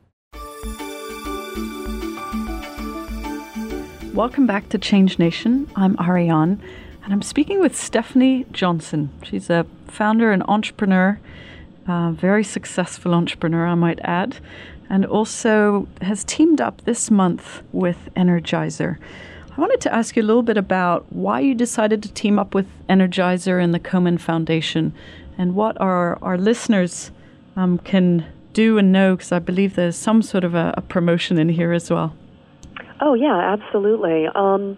Welcome 4.14 4.46
back 4.46 4.70
to 4.70 4.78
Change 4.78 5.18
Nation. 5.18 5.70
I'm 5.76 6.00
Ariane, 6.00 6.62
and 7.04 7.12
I'm 7.12 7.20
speaking 7.20 7.60
with 7.60 7.76
Stephanie 7.76 8.46
Johnson. 8.50 9.10
She's 9.22 9.50
a 9.50 9.66
founder 9.88 10.32
and 10.32 10.42
entrepreneur, 10.48 11.20
very 11.86 12.44
successful 12.44 13.12
entrepreneur, 13.12 13.66
I 13.66 13.74
might 13.74 14.00
add 14.04 14.38
and 14.92 15.06
also 15.06 15.88
has 16.02 16.22
teamed 16.22 16.60
up 16.60 16.82
this 16.82 17.10
month 17.10 17.62
with 17.72 18.10
Energizer. 18.14 18.98
I 19.56 19.60
wanted 19.60 19.80
to 19.80 19.92
ask 19.92 20.16
you 20.16 20.22
a 20.22 20.28
little 20.30 20.42
bit 20.42 20.58
about 20.58 21.10
why 21.10 21.40
you 21.40 21.54
decided 21.54 22.02
to 22.02 22.12
team 22.12 22.38
up 22.38 22.54
with 22.54 22.66
Energizer 22.90 23.62
and 23.62 23.72
the 23.72 23.80
Komen 23.80 24.20
Foundation 24.20 24.92
and 25.38 25.54
what 25.54 25.80
our, 25.80 26.22
our 26.22 26.36
listeners 26.36 27.10
um, 27.56 27.78
can 27.78 28.26
do 28.52 28.76
and 28.76 28.92
know, 28.92 29.16
because 29.16 29.32
I 29.32 29.38
believe 29.38 29.76
there's 29.76 29.96
some 29.96 30.20
sort 30.20 30.44
of 30.44 30.54
a, 30.54 30.74
a, 30.76 30.82
promotion 30.82 31.38
in 31.38 31.48
here 31.48 31.72
as 31.72 31.90
well. 31.90 32.14
Oh, 33.00 33.14
yeah, 33.14 33.56
absolutely. 33.58 34.26
Um, 34.34 34.76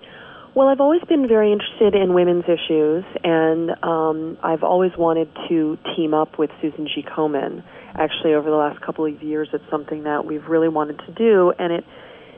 well, 0.54 0.68
I've 0.68 0.80
always 0.80 1.02
been 1.08 1.26
very 1.26 1.52
interested 1.52 1.96
in 1.96 2.14
women's 2.14 2.44
issues, 2.44 3.04
and 3.24 3.72
um, 3.82 4.38
I've 4.44 4.62
always 4.62 4.92
wanted 4.96 5.28
to 5.48 5.76
team 5.96 6.14
up 6.14 6.38
with 6.38 6.50
Susan 6.62 6.86
G. 6.86 7.02
Komen 7.02 7.64
actually 7.94 8.34
over 8.34 8.50
the 8.50 8.56
last 8.56 8.80
couple 8.80 9.06
of 9.06 9.22
years 9.22 9.48
it's 9.52 9.64
something 9.70 10.04
that 10.04 10.24
we've 10.24 10.46
really 10.46 10.68
wanted 10.68 10.98
to 11.06 11.12
do 11.12 11.52
and 11.58 11.72
it 11.72 11.84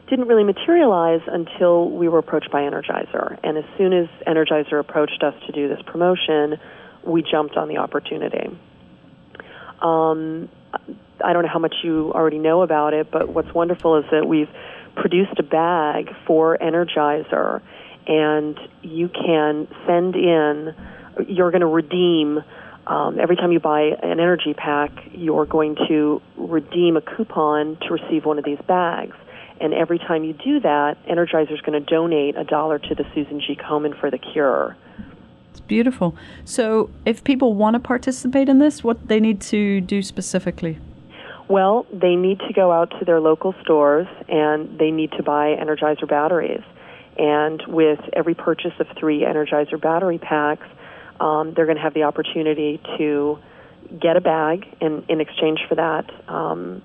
didn't 0.08 0.28
really 0.28 0.44
materialize 0.44 1.20
until 1.26 1.90
we 1.90 2.08
were 2.08 2.18
approached 2.18 2.50
by 2.50 2.60
Energizer. 2.60 3.38
And 3.42 3.58
as 3.58 3.64
soon 3.76 3.92
as 3.92 4.06
Energizer 4.26 4.78
approached 4.78 5.22
us 5.22 5.34
to 5.46 5.52
do 5.52 5.68
this 5.68 5.80
promotion, 5.86 6.58
we 7.04 7.22
jumped 7.22 7.56
on 7.56 7.68
the 7.68 7.78
opportunity. 7.78 8.56
Um, 9.82 10.48
I 11.24 11.32
don't 11.32 11.42
know 11.42 11.50
how 11.52 11.58
much 11.58 11.74
you 11.82 12.12
already 12.14 12.38
know 12.38 12.62
about 12.62 12.94
it, 12.94 13.10
but 13.10 13.28
what's 13.28 13.52
wonderful 13.52 13.96
is 13.96 14.04
that 14.10 14.26
we've 14.26 14.48
produced 14.94 15.38
a 15.38 15.42
bag 15.42 16.10
for 16.26 16.56
Energizer, 16.58 17.60
and 18.06 18.58
you 18.82 19.08
can 19.08 19.68
send 19.86 20.14
in, 20.14 20.74
you're 21.28 21.50
going 21.50 21.60
to 21.60 21.66
redeem 21.66 22.42
um, 22.86 23.18
every 23.18 23.36
time 23.36 23.52
you 23.52 23.60
buy 23.60 23.96
an 24.02 24.20
energy 24.20 24.54
pack, 24.54 24.90
you're 25.12 25.46
going 25.46 25.76
to 25.88 26.22
redeem 26.36 26.96
a 26.96 27.00
coupon 27.00 27.76
to 27.82 27.92
receive 27.92 28.24
one 28.24 28.38
of 28.38 28.44
these 28.44 28.60
bags. 28.68 29.16
And 29.60 29.72
every 29.72 29.98
time 29.98 30.22
you 30.24 30.34
do 30.34 30.60
that, 30.60 30.96
Energizer 31.06 31.52
is 31.52 31.60
going 31.62 31.72
to 31.72 31.80
donate 31.80 32.36
a 32.36 32.44
dollar 32.44 32.78
to 32.78 32.94
the 32.94 33.04
Susan 33.14 33.40
G. 33.40 33.56
Komen 33.56 33.98
for 33.98 34.10
the 34.10 34.18
cure. 34.18 34.76
It's 35.50 35.60
beautiful. 35.60 36.14
So, 36.44 36.90
if 37.06 37.24
people 37.24 37.54
want 37.54 37.74
to 37.74 37.80
participate 37.80 38.48
in 38.48 38.58
this, 38.58 38.84
what 38.84 39.08
they 39.08 39.18
need 39.18 39.40
to 39.42 39.80
do 39.80 40.02
specifically? 40.02 40.78
Well, 41.48 41.86
they 41.92 42.16
need 42.16 42.40
to 42.40 42.52
go 42.52 42.70
out 42.70 42.90
to 42.98 43.04
their 43.04 43.20
local 43.20 43.54
stores 43.62 44.06
and 44.28 44.78
they 44.78 44.90
need 44.90 45.12
to 45.12 45.22
buy 45.22 45.56
Energizer 45.56 46.08
batteries. 46.08 46.62
And 47.18 47.62
with 47.66 48.00
every 48.12 48.34
purchase 48.34 48.72
of 48.78 48.88
three 48.98 49.20
Energizer 49.20 49.80
battery 49.80 50.18
packs, 50.18 50.66
um, 51.20 51.52
they're 51.54 51.66
going 51.66 51.76
to 51.76 51.82
have 51.82 51.94
the 51.94 52.04
opportunity 52.04 52.80
to 52.98 53.38
get 54.00 54.16
a 54.16 54.20
bag 54.20 54.66
and 54.80 55.04
in 55.08 55.20
exchange 55.20 55.60
for 55.68 55.74
that 55.76 56.10
um, 56.28 56.82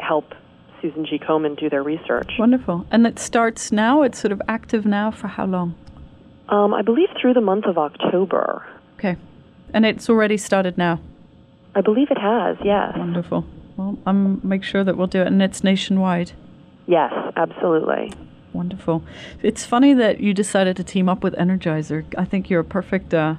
help 0.00 0.34
Susan 0.80 1.06
G. 1.06 1.18
Komen 1.18 1.58
do 1.58 1.70
their 1.70 1.82
research. 1.82 2.32
Wonderful. 2.38 2.86
And 2.90 3.06
it 3.06 3.18
starts 3.18 3.72
now? 3.72 4.02
It's 4.02 4.18
sort 4.18 4.32
of 4.32 4.42
active 4.48 4.84
now 4.84 5.10
for 5.10 5.28
how 5.28 5.46
long? 5.46 5.74
Um, 6.48 6.74
I 6.74 6.82
believe 6.82 7.08
through 7.20 7.34
the 7.34 7.40
month 7.40 7.66
of 7.66 7.78
October. 7.78 8.66
Okay. 8.98 9.16
And 9.72 9.86
it's 9.86 10.10
already 10.10 10.36
started 10.36 10.76
now? 10.76 11.00
I 11.74 11.80
believe 11.80 12.10
it 12.10 12.18
has, 12.18 12.56
yes. 12.62 12.92
Wonderful. 12.96 13.46
Well, 13.76 13.98
I'm 14.04 14.46
make 14.46 14.62
sure 14.62 14.84
that 14.84 14.96
we'll 14.96 15.06
do 15.06 15.22
it, 15.22 15.28
and 15.28 15.40
it's 15.40 15.64
nationwide. 15.64 16.32
Yes, 16.86 17.12
absolutely. 17.36 18.12
Wonderful. 18.52 19.02
It's 19.42 19.64
funny 19.64 19.94
that 19.94 20.20
you 20.20 20.34
decided 20.34 20.76
to 20.76 20.84
team 20.84 21.08
up 21.08 21.22
with 21.22 21.34
Energizer. 21.34 22.04
I 22.18 22.24
think 22.24 22.50
you're 22.50 22.60
a 22.60 22.64
perfect 22.64 23.14
uh, 23.14 23.36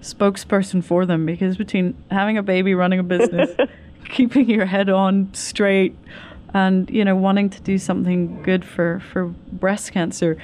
spokesperson 0.00 0.82
for 0.82 1.04
them 1.04 1.26
because 1.26 1.56
between 1.56 1.94
having 2.10 2.38
a 2.38 2.42
baby, 2.42 2.74
running 2.74 2.98
a 2.98 3.02
business, 3.02 3.50
keeping 4.10 4.48
your 4.48 4.66
head 4.66 4.88
on 4.88 5.32
straight, 5.34 5.96
and 6.54 6.88
you 6.88 7.04
know 7.04 7.16
wanting 7.16 7.50
to 7.50 7.60
do 7.62 7.78
something 7.78 8.42
good 8.42 8.64
for 8.64 9.02
for 9.12 9.26
breast 9.52 9.92
cancer, 9.92 10.38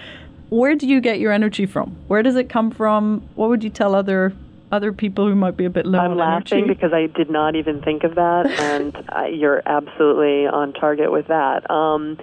where 0.50 0.74
do 0.74 0.86
you 0.86 1.00
get 1.00 1.20
your 1.20 1.32
energy 1.32 1.64
from? 1.66 1.96
Where 2.08 2.22
does 2.22 2.36
it 2.36 2.48
come 2.48 2.70
from? 2.70 3.28
What 3.36 3.48
would 3.48 3.64
you 3.64 3.70
tell 3.70 3.94
other 3.94 4.34
other 4.72 4.92
people 4.92 5.26
who 5.26 5.34
might 5.34 5.56
be 5.56 5.64
a 5.64 5.70
bit 5.70 5.86
low 5.86 5.98
I'm 5.98 6.16
laughing 6.16 6.58
energy? 6.58 6.74
because 6.74 6.92
I 6.92 7.06
did 7.06 7.30
not 7.30 7.56
even 7.56 7.80
think 7.82 8.04
of 8.04 8.16
that, 8.16 8.46
and 8.46 8.96
uh, 9.16 9.24
you're 9.24 9.62
absolutely 9.64 10.46
on 10.46 10.72
target 10.72 11.10
with 11.10 11.28
that. 11.28 11.70
Um, 11.70 12.18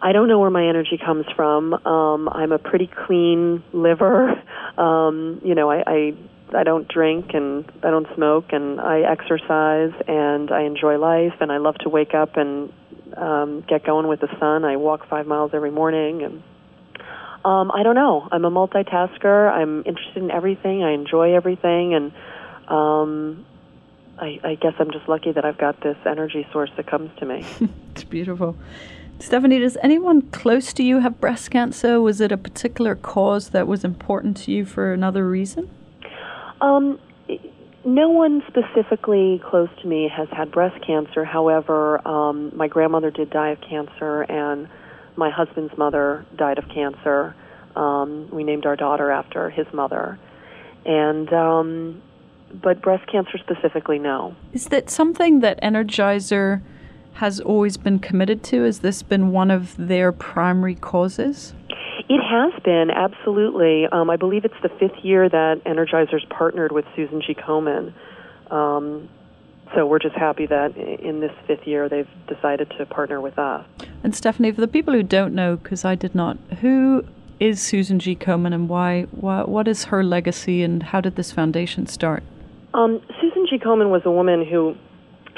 I 0.00 0.12
don't 0.12 0.28
know 0.28 0.38
where 0.38 0.50
my 0.50 0.66
energy 0.66 0.98
comes 1.04 1.26
from. 1.34 1.74
Um, 1.86 2.28
I'm 2.28 2.52
a 2.52 2.58
pretty 2.58 2.86
clean 3.06 3.62
liver. 3.72 4.42
Um, 4.78 5.40
you 5.44 5.56
know, 5.56 5.68
I, 5.68 5.82
I 5.88 6.14
I 6.54 6.62
don't 6.62 6.88
drink 6.88 7.34
and 7.34 7.70
I 7.82 7.90
don't 7.90 8.06
smoke 8.14 8.52
and 8.52 8.80
I 8.80 9.00
exercise 9.00 9.92
and 10.06 10.50
I 10.50 10.62
enjoy 10.62 10.98
life 10.98 11.34
and 11.40 11.50
I 11.50 11.58
love 11.58 11.76
to 11.78 11.88
wake 11.88 12.14
up 12.14 12.36
and 12.36 12.72
um, 13.16 13.64
get 13.68 13.84
going 13.84 14.06
with 14.06 14.20
the 14.20 14.28
sun. 14.38 14.64
I 14.64 14.76
walk 14.76 15.08
five 15.08 15.26
miles 15.26 15.50
every 15.52 15.70
morning 15.70 16.22
and 16.22 16.42
um, 17.44 17.70
I 17.72 17.82
don't 17.82 17.94
know. 17.94 18.28
I'm 18.30 18.44
a 18.44 18.50
multitasker. 18.50 19.50
I'm 19.50 19.82
interested 19.84 20.22
in 20.22 20.30
everything. 20.30 20.82
I 20.82 20.92
enjoy 20.92 21.34
everything 21.34 21.94
and 21.94 22.12
um, 22.68 23.46
I, 24.18 24.40
I 24.44 24.54
guess 24.54 24.74
I'm 24.78 24.90
just 24.90 25.08
lucky 25.08 25.32
that 25.32 25.44
I've 25.44 25.58
got 25.58 25.80
this 25.80 25.96
energy 26.06 26.46
source 26.52 26.70
that 26.76 26.86
comes 26.86 27.10
to 27.18 27.26
me. 27.26 27.44
it's 27.90 28.04
beautiful. 28.04 28.56
Stephanie, 29.20 29.58
does 29.58 29.76
anyone 29.82 30.22
close 30.22 30.72
to 30.72 30.82
you 30.82 31.00
have 31.00 31.20
breast 31.20 31.50
cancer? 31.50 32.00
Was 32.00 32.20
it 32.20 32.30
a 32.30 32.36
particular 32.36 32.94
cause 32.94 33.50
that 33.50 33.66
was 33.66 33.84
important 33.84 34.36
to 34.38 34.52
you 34.52 34.64
for 34.64 34.92
another 34.92 35.28
reason? 35.28 35.68
Um, 36.60 37.00
no 37.84 38.08
one 38.08 38.42
specifically 38.46 39.40
close 39.44 39.68
to 39.82 39.88
me 39.88 40.08
has 40.08 40.28
had 40.30 40.52
breast 40.52 40.84
cancer. 40.86 41.24
However, 41.24 42.06
um, 42.06 42.56
my 42.56 42.68
grandmother 42.68 43.10
did 43.10 43.30
die 43.30 43.50
of 43.50 43.60
cancer, 43.60 44.22
and 44.22 44.68
my 45.16 45.30
husband's 45.30 45.76
mother 45.76 46.24
died 46.36 46.58
of 46.58 46.68
cancer. 46.68 47.34
Um, 47.74 48.28
we 48.30 48.44
named 48.44 48.66
our 48.66 48.76
daughter 48.76 49.10
after 49.10 49.50
his 49.50 49.66
mother, 49.72 50.18
and 50.84 51.32
um, 51.32 52.02
but 52.62 52.82
breast 52.82 53.10
cancer 53.10 53.38
specifically, 53.38 53.98
no. 53.98 54.34
Is 54.52 54.66
that 54.66 54.90
something 54.90 55.40
that 55.40 55.60
Energizer 55.62 56.62
has 57.18 57.40
always 57.40 57.76
been 57.76 57.98
committed 57.98 58.44
to? 58.44 58.62
Has 58.62 58.78
this 58.78 59.02
been 59.02 59.32
one 59.32 59.50
of 59.50 59.76
their 59.76 60.12
primary 60.12 60.76
causes? 60.76 61.52
It 62.08 62.20
has 62.22 62.52
been, 62.62 62.92
absolutely. 62.92 63.88
Um, 63.90 64.08
I 64.08 64.14
believe 64.14 64.44
it's 64.44 64.54
the 64.62 64.68
fifth 64.68 65.02
year 65.02 65.28
that 65.28 65.60
Energizer's 65.66 66.24
partnered 66.30 66.70
with 66.70 66.84
Susan 66.94 67.20
G. 67.20 67.34
Komen. 67.34 67.92
Um, 68.52 69.08
so 69.74 69.84
we're 69.84 69.98
just 69.98 70.14
happy 70.14 70.46
that 70.46 70.76
in 70.76 71.18
this 71.18 71.32
fifth 71.48 71.66
year 71.66 71.88
they've 71.88 72.08
decided 72.28 72.72
to 72.78 72.86
partner 72.86 73.20
with 73.20 73.36
us. 73.36 73.66
And 74.04 74.14
Stephanie, 74.14 74.52
for 74.52 74.60
the 74.60 74.68
people 74.68 74.94
who 74.94 75.02
don't 75.02 75.34
know, 75.34 75.56
because 75.56 75.84
I 75.84 75.96
did 75.96 76.14
not, 76.14 76.38
who 76.60 77.04
is 77.40 77.60
Susan 77.60 77.98
G. 77.98 78.14
Komen 78.14 78.54
and 78.54 78.68
why, 78.68 79.02
why? 79.10 79.42
What 79.42 79.66
is 79.66 79.86
her 79.86 80.04
legacy 80.04 80.62
and 80.62 80.84
how 80.84 81.00
did 81.00 81.16
this 81.16 81.32
foundation 81.32 81.88
start? 81.88 82.22
Um, 82.74 83.02
Susan 83.20 83.44
G. 83.50 83.58
Komen 83.58 83.90
was 83.90 84.02
a 84.04 84.10
woman 84.10 84.46
who 84.46 84.76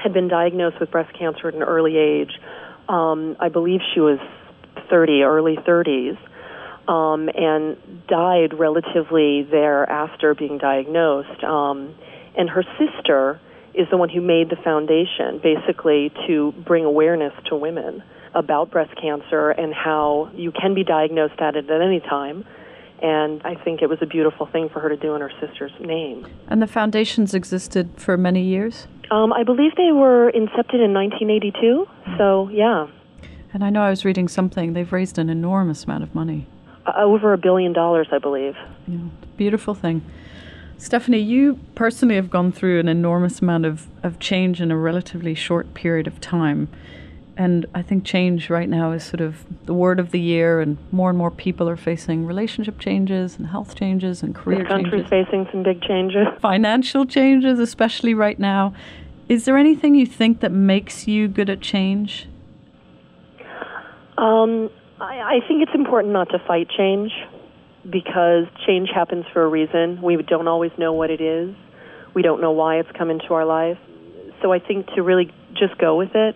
had 0.02 0.12
been 0.12 0.28
diagnosed 0.28 0.80
with 0.80 0.90
breast 0.90 1.16
cancer 1.18 1.48
at 1.48 1.54
an 1.54 1.62
early 1.62 1.96
age. 1.96 2.32
Um, 2.88 3.36
I 3.38 3.48
believe 3.48 3.80
she 3.94 4.00
was 4.00 4.18
30, 4.88 5.22
early 5.22 5.56
30s, 5.56 6.18
um, 6.88 7.28
and 7.34 7.76
died 8.08 8.58
relatively 8.58 9.46
thereafter 9.50 10.34
being 10.34 10.58
diagnosed. 10.58 11.44
Um, 11.44 11.94
and 12.36 12.50
her 12.50 12.64
sister 12.78 13.40
is 13.74 13.86
the 13.90 13.96
one 13.96 14.08
who 14.08 14.20
made 14.20 14.50
the 14.50 14.56
foundation, 14.56 15.40
basically 15.42 16.12
to 16.26 16.52
bring 16.66 16.84
awareness 16.84 17.32
to 17.46 17.56
women 17.56 18.02
about 18.34 18.70
breast 18.70 18.92
cancer 19.00 19.50
and 19.50 19.74
how 19.74 20.30
you 20.34 20.52
can 20.52 20.74
be 20.74 20.84
diagnosed 20.84 21.40
at 21.40 21.56
it 21.56 21.68
at 21.70 21.80
any 21.80 22.00
time. 22.00 22.44
And 23.02 23.40
I 23.44 23.54
think 23.54 23.80
it 23.80 23.88
was 23.88 23.98
a 24.02 24.06
beautiful 24.06 24.46
thing 24.46 24.68
for 24.68 24.80
her 24.80 24.88
to 24.88 24.96
do 24.96 25.14
in 25.14 25.20
her 25.20 25.32
sister's 25.40 25.72
name. 25.80 26.26
And 26.48 26.60
the 26.60 26.66
foundations 26.66 27.32
existed 27.32 27.90
for 27.96 28.16
many 28.16 28.42
years? 28.42 28.86
Um, 29.10 29.32
I 29.32 29.42
believe 29.42 29.72
they 29.76 29.92
were 29.92 30.30
incepted 30.32 30.80
in 30.84 30.94
1982. 30.94 31.86
So, 32.16 32.48
yeah. 32.52 32.86
And 33.52 33.64
I 33.64 33.70
know 33.70 33.82
I 33.82 33.90
was 33.90 34.04
reading 34.04 34.28
something, 34.28 34.74
they've 34.74 34.92
raised 34.92 35.18
an 35.18 35.28
enormous 35.28 35.84
amount 35.84 36.04
of 36.04 36.14
money. 36.14 36.46
Uh, 36.86 36.92
over 36.96 37.32
a 37.32 37.38
billion 37.38 37.72
dollars, 37.72 38.06
I 38.12 38.18
believe. 38.18 38.54
Yeah, 38.86 38.98
beautiful 39.36 39.74
thing. 39.74 40.02
Stephanie, 40.78 41.18
you 41.18 41.58
personally 41.74 42.14
have 42.14 42.30
gone 42.30 42.52
through 42.52 42.80
an 42.80 42.88
enormous 42.88 43.40
amount 43.42 43.66
of, 43.66 43.86
of 44.02 44.18
change 44.18 44.62
in 44.62 44.70
a 44.70 44.76
relatively 44.76 45.34
short 45.34 45.74
period 45.74 46.06
of 46.06 46.20
time. 46.20 46.68
And 47.36 47.66
I 47.74 47.82
think 47.82 48.04
change 48.04 48.50
right 48.50 48.68
now 48.68 48.92
is 48.92 49.02
sort 49.04 49.20
of 49.20 49.44
the 49.64 49.74
word 49.74 49.98
of 49.98 50.10
the 50.10 50.20
year, 50.20 50.60
and 50.60 50.78
more 50.92 51.08
and 51.08 51.18
more 51.18 51.30
people 51.30 51.68
are 51.68 51.76
facing 51.76 52.26
relationship 52.26 52.78
changes 52.78 53.36
and 53.36 53.46
health 53.46 53.74
changes 53.74 54.22
and 54.22 54.34
career 54.34 54.58
changes. 54.58 54.68
the 54.68 54.74
country's 54.74 55.10
changes. 55.10 55.28
facing 55.30 55.48
some 55.50 55.62
big 55.62 55.82
changes. 55.82 56.26
Financial 56.40 57.04
changes, 57.06 57.58
especially 57.58 58.14
right 58.14 58.38
now. 58.38 58.74
Is 59.30 59.44
there 59.44 59.56
anything 59.56 59.94
you 59.94 60.06
think 60.06 60.40
that 60.40 60.50
makes 60.50 61.06
you 61.06 61.28
good 61.28 61.48
at 61.48 61.60
change? 61.60 62.26
Um, 64.18 64.68
I, 65.00 65.38
I 65.38 65.38
think 65.46 65.62
it's 65.62 65.70
important 65.72 66.12
not 66.12 66.30
to 66.30 66.40
fight 66.48 66.66
change 66.76 67.12
because 67.88 68.46
change 68.66 68.88
happens 68.92 69.24
for 69.32 69.44
a 69.44 69.48
reason. 69.48 70.02
We 70.02 70.16
don't 70.16 70.48
always 70.48 70.72
know 70.78 70.94
what 70.94 71.10
it 71.10 71.20
is. 71.20 71.54
We 72.12 72.22
don't 72.22 72.40
know 72.40 72.50
why 72.50 72.80
it's 72.80 72.90
come 72.98 73.08
into 73.08 73.32
our 73.32 73.44
life. 73.44 73.78
So 74.42 74.52
I 74.52 74.58
think 74.58 74.88
to 74.96 75.02
really 75.02 75.32
just 75.54 75.78
go 75.78 75.96
with 75.96 76.16
it 76.16 76.34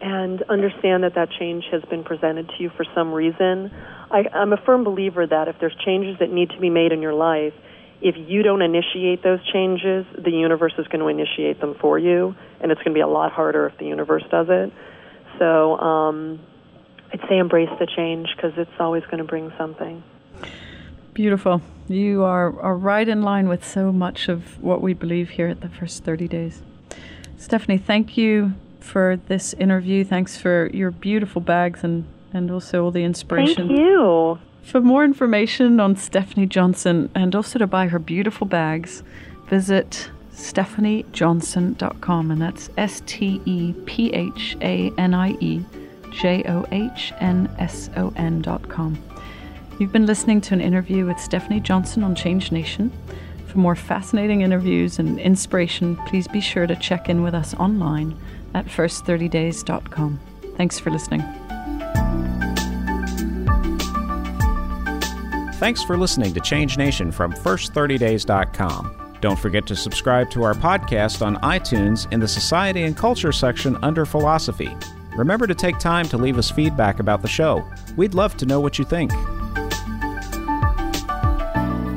and 0.00 0.42
understand 0.48 1.04
that 1.04 1.14
that 1.14 1.28
change 1.38 1.64
has 1.70 1.82
been 1.90 2.04
presented 2.04 2.48
to 2.48 2.54
you 2.58 2.70
for 2.74 2.86
some 2.94 3.12
reason. 3.12 3.70
I, 4.10 4.24
I'm 4.32 4.54
a 4.54 4.60
firm 4.64 4.82
believer 4.82 5.26
that 5.26 5.48
if 5.48 5.56
there's 5.60 5.76
changes 5.84 6.16
that 6.20 6.32
need 6.32 6.48
to 6.50 6.58
be 6.58 6.70
made 6.70 6.90
in 6.90 7.02
your 7.02 7.12
life, 7.12 7.52
if 8.00 8.14
you 8.16 8.42
don't 8.42 8.62
initiate 8.62 9.22
those 9.22 9.40
changes, 9.52 10.06
the 10.16 10.30
universe 10.30 10.72
is 10.78 10.86
going 10.88 11.00
to 11.00 11.08
initiate 11.08 11.60
them 11.60 11.74
for 11.80 11.98
you, 11.98 12.34
and 12.60 12.70
it's 12.70 12.78
going 12.80 12.92
to 12.92 12.94
be 12.94 13.00
a 13.00 13.08
lot 13.08 13.32
harder 13.32 13.66
if 13.66 13.76
the 13.78 13.86
universe 13.86 14.22
does 14.30 14.46
it. 14.48 14.72
So 15.38 15.78
um, 15.78 16.40
I'd 17.12 17.20
say 17.28 17.38
embrace 17.38 17.70
the 17.78 17.86
change 17.86 18.28
because 18.36 18.52
it's 18.56 18.70
always 18.78 19.02
going 19.04 19.18
to 19.18 19.24
bring 19.24 19.52
something. 19.58 20.02
Beautiful. 21.12 21.60
You 21.88 22.22
are, 22.22 22.58
are 22.60 22.76
right 22.76 23.08
in 23.08 23.22
line 23.22 23.48
with 23.48 23.66
so 23.66 23.90
much 23.90 24.28
of 24.28 24.62
what 24.62 24.80
we 24.80 24.94
believe 24.94 25.30
here 25.30 25.48
at 25.48 25.60
the 25.60 25.68
first 25.68 26.04
30 26.04 26.28
days. 26.28 26.62
Stephanie, 27.36 27.78
thank 27.78 28.16
you 28.16 28.54
for 28.78 29.18
this 29.26 29.54
interview. 29.54 30.04
Thanks 30.04 30.36
for 30.36 30.70
your 30.72 30.92
beautiful 30.92 31.40
bags 31.40 31.82
and, 31.82 32.04
and 32.32 32.50
also 32.50 32.84
all 32.84 32.90
the 32.90 33.02
inspiration. 33.02 33.68
Thank 33.68 33.78
you. 33.80 34.38
For 34.68 34.82
more 34.82 35.02
information 35.02 35.80
on 35.80 35.96
Stephanie 35.96 36.44
Johnson 36.44 37.08
and 37.14 37.34
also 37.34 37.58
to 37.58 37.66
buy 37.66 37.88
her 37.88 37.98
beautiful 37.98 38.46
bags, 38.46 39.02
visit 39.46 40.10
stephaniejohnson.com 40.34 42.30
and 42.30 42.42
that's 42.42 42.68
S 42.76 43.02
T 43.06 43.40
E 43.46 43.72
P 43.86 44.12
H 44.12 44.58
A 44.60 44.92
N 44.98 45.14
I 45.14 45.30
E 45.40 45.64
J 46.10 46.44
O 46.46 46.66
H 46.70 47.14
N 47.18 47.50
S 47.58 47.88
O 47.96 48.12
N.com. 48.14 49.02
You've 49.80 49.92
been 49.92 50.04
listening 50.04 50.42
to 50.42 50.54
an 50.54 50.60
interview 50.60 51.06
with 51.06 51.18
Stephanie 51.18 51.60
Johnson 51.60 52.04
on 52.04 52.14
Change 52.14 52.52
Nation. 52.52 52.92
For 53.46 53.56
more 53.56 53.74
fascinating 53.74 54.42
interviews 54.42 54.98
and 54.98 55.18
inspiration, 55.18 55.96
please 56.08 56.28
be 56.28 56.42
sure 56.42 56.66
to 56.66 56.76
check 56.76 57.08
in 57.08 57.22
with 57.22 57.32
us 57.32 57.54
online 57.54 58.14
at 58.52 58.66
first30days.com. 58.66 60.20
Thanks 60.58 60.78
for 60.78 60.90
listening. 60.90 61.22
Thanks 65.58 65.82
for 65.82 65.96
listening 65.96 66.32
to 66.34 66.40
Change 66.40 66.78
Nation 66.78 67.10
from 67.10 67.32
first30days.com. 67.32 69.16
Don't 69.20 69.38
forget 69.38 69.66
to 69.66 69.74
subscribe 69.74 70.30
to 70.30 70.44
our 70.44 70.54
podcast 70.54 71.20
on 71.26 71.34
iTunes 71.38 72.10
in 72.12 72.20
the 72.20 72.28
Society 72.28 72.84
and 72.84 72.96
Culture 72.96 73.32
section 73.32 73.76
under 73.82 74.06
Philosophy. 74.06 74.76
Remember 75.16 75.48
to 75.48 75.56
take 75.56 75.80
time 75.80 76.08
to 76.10 76.16
leave 76.16 76.38
us 76.38 76.48
feedback 76.48 77.00
about 77.00 77.22
the 77.22 77.28
show. 77.28 77.68
We'd 77.96 78.14
love 78.14 78.36
to 78.36 78.46
know 78.46 78.60
what 78.60 78.78
you 78.78 78.84
think. 78.84 79.10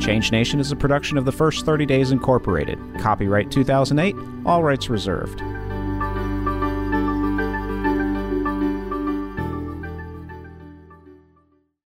Change 0.01 0.31
Nation 0.31 0.59
is 0.59 0.71
a 0.71 0.75
production 0.75 1.19
of 1.19 1.25
the 1.25 1.31
First 1.31 1.63
30 1.63 1.85
Days 1.85 2.09
Incorporated. 2.09 2.79
Copyright 2.99 3.51
2008, 3.51 4.15
all 4.43 4.63
rights 4.63 4.89
reserved. 4.89 5.39